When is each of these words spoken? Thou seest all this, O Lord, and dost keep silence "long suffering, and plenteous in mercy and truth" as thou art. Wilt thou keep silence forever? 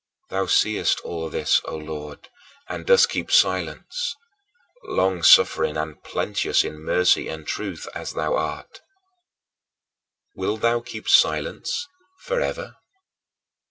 Thou 0.31 0.47
seest 0.47 0.99
all 1.01 1.29
this, 1.29 1.61
O 1.65 1.77
Lord, 1.77 2.29
and 2.67 2.87
dost 2.87 3.07
keep 3.07 3.29
silence 3.29 4.15
"long 4.85 5.21
suffering, 5.21 5.77
and 5.77 6.03
plenteous 6.03 6.63
in 6.63 6.79
mercy 6.79 7.27
and 7.27 7.45
truth" 7.45 7.87
as 7.93 8.13
thou 8.13 8.35
art. 8.35 8.81
Wilt 10.35 10.61
thou 10.61 10.79
keep 10.79 11.07
silence 11.07 11.87
forever? 12.17 12.77